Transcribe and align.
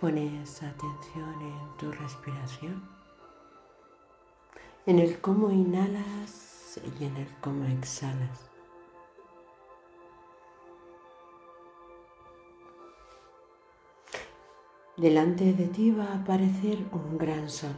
Pones 0.00 0.62
atención 0.62 1.42
en 1.42 1.76
tu 1.76 1.90
respiración, 1.90 2.88
en 4.86 5.00
el 5.00 5.20
cómo 5.20 5.50
inhalas 5.50 6.80
y 7.00 7.04
en 7.04 7.16
el 7.16 7.26
cómo 7.40 7.64
exhalas. 7.64 8.48
Delante 14.96 15.52
de 15.52 15.66
ti 15.66 15.90
va 15.90 16.04
a 16.12 16.18
aparecer 16.18 16.78
un 16.92 17.18
gran 17.18 17.50
sol. 17.50 17.74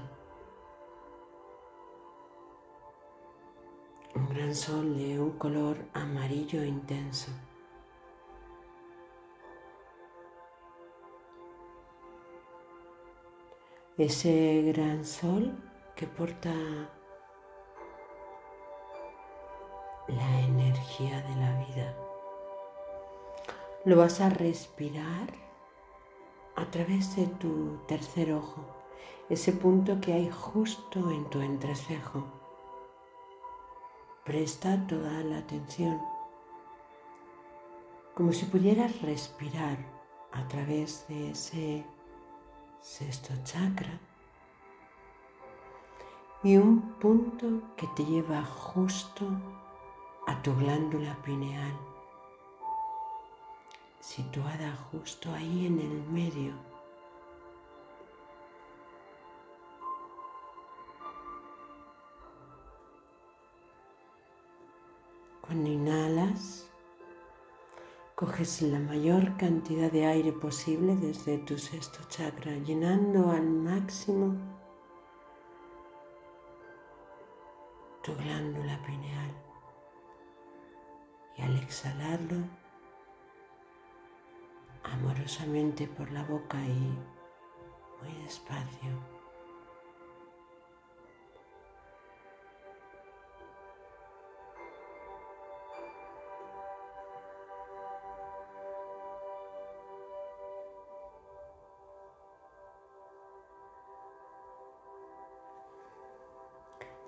Un 4.15 4.29
gran 4.29 4.55
sol 4.55 4.95
de 4.95 5.19
un 5.19 5.39
color 5.39 5.79
amarillo 5.95 6.63
intenso. 6.63 7.31
Ese 14.05 14.63
gran 14.63 15.05
sol 15.05 15.53
que 15.95 16.07
porta 16.07 16.55
la 20.09 20.41
energía 20.41 21.21
de 21.21 21.37
la 21.37 21.67
vida. 21.67 21.95
Lo 23.85 23.99
vas 23.99 24.23
a 24.23 24.31
respirar 24.31 25.29
a 26.57 26.65
través 26.71 27.15
de 27.15 27.27
tu 27.27 27.77
tercer 27.87 28.33
ojo, 28.33 28.65
ese 29.29 29.53
punto 29.53 30.01
que 30.01 30.15
hay 30.15 30.31
justo 30.31 31.11
en 31.11 31.29
tu 31.29 31.43
entrecejo. 31.43 32.25
Presta 34.25 34.87
toda 34.87 35.23
la 35.25 35.39
atención, 35.39 36.01
como 38.15 38.33
si 38.33 38.47
pudieras 38.47 39.03
respirar 39.03 39.77
a 40.33 40.49
través 40.49 41.07
de 41.09 41.33
ese 41.33 41.85
sexto 42.81 43.35
chakra 43.45 44.01
y 46.43 46.57
un 46.57 46.81
punto 46.99 47.75
que 47.77 47.87
te 47.89 48.05
lleva 48.05 48.43
justo 48.43 49.27
a 50.27 50.43
tu 50.43 50.55
glándula 50.57 51.15
pineal, 51.23 51.77
situada 54.01 54.75
justo 54.91 55.31
ahí 55.35 55.67
en 55.67 55.81
el 55.81 56.03
medio. 56.09 56.55
Cuando 65.43 65.69
inhalas, 65.69 66.60
Coges 68.21 68.61
la 68.61 68.79
mayor 68.79 69.35
cantidad 69.39 69.91
de 69.91 70.05
aire 70.05 70.31
posible 70.31 70.95
desde 70.95 71.39
tu 71.39 71.57
sexto 71.57 72.01
chakra, 72.11 72.53
llenando 72.53 73.31
al 73.31 73.49
máximo 73.49 74.37
tu 78.03 78.15
glándula 78.17 78.79
pineal. 78.83 79.31
Y 81.39 81.41
al 81.41 81.57
exhalarlo, 81.61 82.45
amorosamente 84.83 85.87
por 85.87 86.13
la 86.13 86.23
boca 86.25 86.59
y 86.59 86.99
muy 88.03 88.23
despacio. 88.23 89.20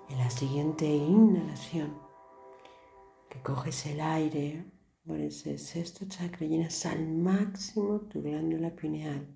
En 0.09 0.17
la 0.17 0.29
siguiente 0.29 0.85
inhalación, 0.85 1.97
que 3.29 3.41
coges 3.41 3.85
el 3.85 4.01
aire 4.01 4.65
por 5.05 5.19
ese 5.19 5.57
sexto 5.57 6.05
chakra, 6.07 6.45
llenas 6.45 6.85
al 6.85 7.07
máximo 7.07 8.01
tu 8.01 8.21
glándula 8.21 8.69
pineal. 8.71 9.27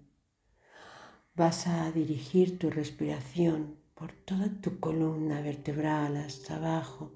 Vas 1.36 1.68
a 1.68 1.92
dirigir 1.92 2.60
tu 2.60 2.70
respiración 2.70 3.78
por 3.96 4.12
toda 4.12 4.50
tu 4.62 4.80
columna 4.80 5.42
vertebral 5.42 6.18
hasta 6.18 6.58
abajo, 6.58 7.12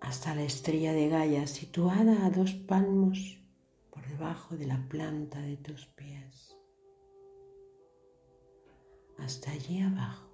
hasta 0.00 0.34
la 0.34 0.42
estrella 0.42 0.92
de 0.92 1.08
Gaia 1.08 1.46
situada 1.46 2.26
a 2.26 2.30
dos 2.30 2.54
palmos 2.54 3.40
por 3.90 4.06
debajo 4.06 4.56
de 4.56 4.66
la 4.66 4.88
planta 4.88 5.40
de 5.40 5.56
tus 5.56 5.86
pies. 5.86 6.56
Hasta 9.18 9.50
allí 9.50 9.80
abajo. 9.80 10.27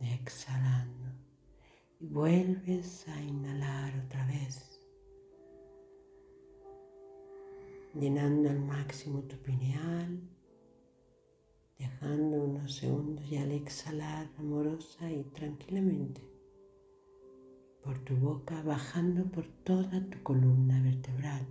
Exhalando. 0.00 1.10
Y 2.00 2.06
vuelves 2.06 3.06
a 3.08 3.20
inhalar 3.20 3.92
otra 4.06 4.26
vez, 4.26 4.80
llenando 7.94 8.48
al 8.48 8.60
máximo 8.60 9.22
tu 9.22 9.36
pineal, 9.36 10.20
dejando 11.78 12.44
unos 12.44 12.74
segundos 12.74 13.24
y 13.30 13.36
al 13.36 13.52
exhalar 13.52 14.30
amorosa 14.38 15.10
y 15.10 15.24
tranquilamente 15.24 16.22
por 17.82 17.98
tu 18.04 18.16
boca, 18.16 18.62
bajando 18.62 19.24
por 19.30 19.46
toda 19.64 20.04
tu 20.08 20.22
columna 20.22 20.82
vertebral 20.82 21.46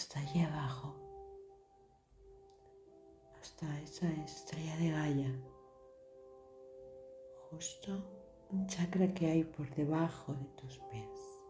hasta 0.00 0.18
allí 0.20 0.40
abajo, 0.40 0.96
hasta 3.40 3.80
esa 3.82 4.10
estrella 4.24 4.76
de 4.78 4.90
Gaia 4.90 5.49
justo 7.50 7.90
un 8.50 8.66
chakra 8.66 9.12
que 9.12 9.26
hay 9.26 9.44
por 9.44 9.68
debajo 9.74 10.34
de 10.34 10.44
tus 10.56 10.78
pies. 10.90 11.42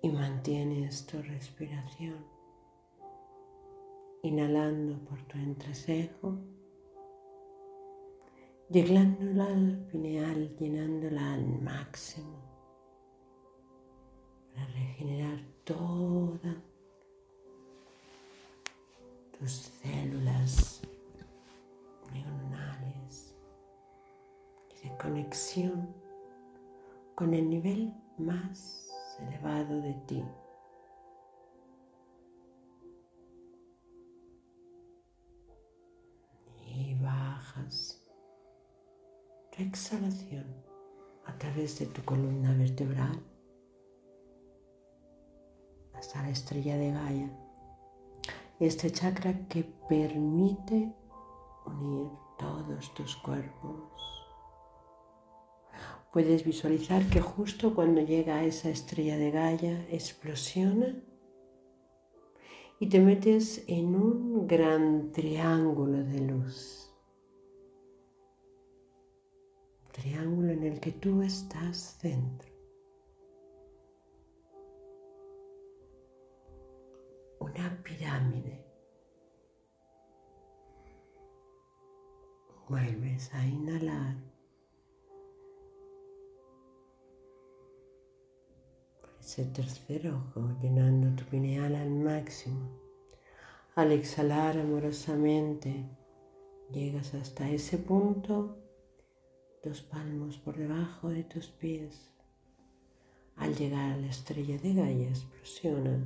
Y 0.00 0.08
mantienes 0.08 1.06
tu 1.06 1.22
respiración, 1.22 2.26
inhalando 4.22 4.98
por 5.04 5.22
tu 5.28 5.38
entrecejo, 5.38 6.38
llegando 8.68 9.42
al 9.42 9.86
pineal, 9.90 10.56
llenándola 10.56 11.34
al 11.34 11.62
máximo 11.62 12.42
para 14.52 14.66
regenerar 14.66 15.41
con 27.22 27.34
el 27.34 27.48
nivel 27.48 27.94
más 28.18 28.90
elevado 29.20 29.80
de 29.80 29.94
ti. 30.08 30.24
Y 36.66 36.96
bajas 37.00 38.04
tu 39.52 39.62
exhalación 39.62 40.46
a 41.24 41.38
través 41.38 41.78
de 41.78 41.86
tu 41.86 42.02
columna 42.04 42.56
vertebral 42.56 43.22
hasta 45.94 46.22
la 46.22 46.30
estrella 46.30 46.76
de 46.76 46.90
Gaia 46.90 47.30
este 48.58 48.90
chakra 48.90 49.46
que 49.46 49.62
permite 49.88 50.92
unir 51.66 52.10
todos 52.36 52.92
tus 52.94 53.14
cuerpos. 53.18 54.11
Puedes 56.12 56.44
visualizar 56.44 57.08
que 57.08 57.20
justo 57.20 57.74
cuando 57.74 58.02
llega 58.02 58.44
esa 58.44 58.68
estrella 58.68 59.16
de 59.16 59.30
Gaia 59.30 59.86
explosiona 59.90 61.02
y 62.78 62.88
te 62.88 63.00
metes 63.00 63.64
en 63.66 63.94
un 63.94 64.46
gran 64.46 65.10
triángulo 65.12 66.04
de 66.04 66.20
luz. 66.20 66.92
Triángulo 69.92 70.52
en 70.52 70.64
el 70.64 70.80
que 70.80 70.92
tú 70.92 71.22
estás 71.22 71.98
dentro. 72.02 72.52
una 77.42 77.82
pirámide. 77.82 78.64
Vuelves 82.68 83.32
a 83.34 83.46
inhalar. 83.46 83.91
Ese 89.22 89.44
tercer 89.44 90.08
ojo, 90.08 90.50
llenando 90.60 91.14
tu 91.14 91.24
pineal 91.30 91.76
al 91.76 91.90
máximo. 91.90 92.68
Al 93.76 93.92
exhalar 93.92 94.58
amorosamente, 94.58 95.84
llegas 96.72 97.14
hasta 97.14 97.48
ese 97.48 97.78
punto 97.78 98.58
dos 99.62 99.80
palmos 99.82 100.38
por 100.38 100.56
debajo 100.56 101.08
de 101.08 101.22
tus 101.22 101.46
pies. 101.46 102.10
Al 103.36 103.54
llegar 103.54 103.92
a 103.92 103.96
la 103.96 104.08
estrella 104.08 104.58
de 104.58 104.74
Gaia 104.74 105.08
explosiona 105.08 106.04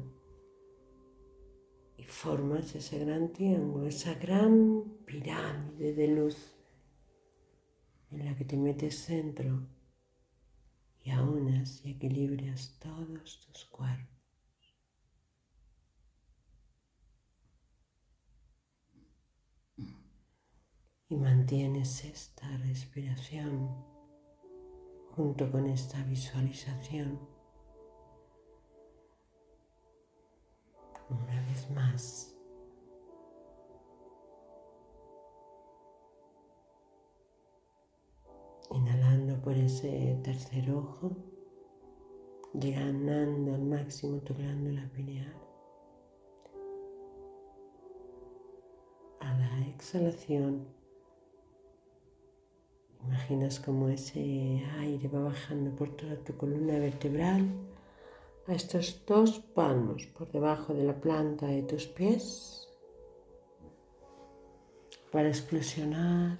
y 1.96 2.04
formas 2.04 2.74
ese 2.74 2.98
gran 2.98 3.32
triángulo, 3.32 3.86
esa 3.86 4.12
gran 4.14 4.84
pirámide 5.06 5.94
de 5.94 6.08
luz 6.08 6.36
en 8.10 8.26
la 8.26 8.36
que 8.36 8.44
te 8.44 8.58
metes 8.58 9.08
dentro 9.08 9.75
y 11.06 11.10
aunas 11.12 11.84
y 11.84 11.92
equilibras 11.92 12.76
todos 12.80 13.40
tus 13.40 13.64
cuerpos. 13.66 14.08
Y 21.08 21.16
mantienes 21.16 22.04
esta 22.04 22.48
respiración 22.56 23.84
junto 25.12 25.48
con 25.52 25.68
esta 25.68 26.02
visualización. 26.02 27.20
Una 31.08 31.40
vez 31.46 31.70
más. 31.70 32.35
Por 39.46 39.56
ese 39.56 40.18
tercer 40.24 40.68
ojo, 40.72 41.12
llenando 42.52 43.54
al 43.54 43.62
máximo 43.62 44.18
tu 44.22 44.34
glándula 44.34 44.90
pineal. 44.92 45.32
A 49.20 49.32
la 49.38 49.68
exhalación, 49.68 50.66
imaginas 53.04 53.60
como 53.60 53.88
ese 53.88 54.64
aire 54.80 55.06
va 55.06 55.20
bajando 55.20 55.70
por 55.76 55.90
toda 55.96 56.16
tu 56.24 56.36
columna 56.36 56.80
vertebral 56.80 57.48
a 58.48 58.52
estos 58.52 59.06
dos 59.06 59.38
palmos 59.54 60.06
por 60.06 60.28
debajo 60.32 60.74
de 60.74 60.82
la 60.82 61.00
planta 61.00 61.46
de 61.46 61.62
tus 61.62 61.86
pies 61.86 62.68
para 65.12 65.28
explosionar 65.28 66.36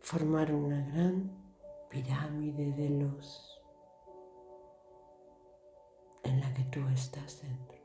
formar 0.00 0.54
una 0.54 0.80
gran 0.86 1.47
pirámide 1.88 2.72
de 2.72 2.90
luz 2.90 3.60
en 6.24 6.40
la 6.40 6.52
que 6.54 6.64
tú 6.64 6.80
estás 6.88 7.42
dentro. 7.42 7.78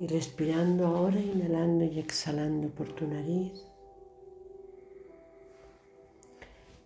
Y 0.00 0.06
respirando 0.08 0.86
ahora, 0.86 1.18
inhalando 1.20 1.84
y 1.84 1.98
exhalando 1.98 2.68
por 2.68 2.92
tu 2.92 3.06
nariz, 3.06 3.66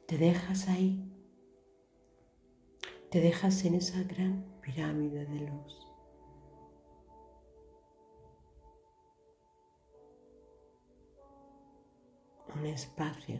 te 0.06 0.18
dejas 0.18 0.68
ahí, 0.68 1.02
te 3.10 3.20
dejas 3.20 3.64
en 3.64 3.74
esa 3.76 4.02
gran 4.02 4.44
pirámide 4.60 5.24
de 5.24 5.40
luz. 5.40 5.85
Un 12.58 12.64
espacio 12.66 13.38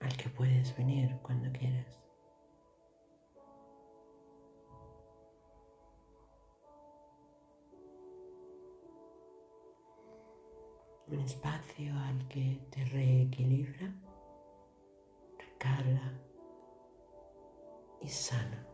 al 0.00 0.16
que 0.16 0.28
puedes 0.28 0.76
venir 0.76 1.16
cuando 1.22 1.50
quieras. 1.50 1.98
Un 11.06 11.20
espacio 11.20 11.94
al 11.94 12.28
que 12.28 12.60
te 12.70 12.84
reequilibra, 12.84 13.90
recarga 15.38 16.12
y 18.02 18.08
sana. 18.08 18.67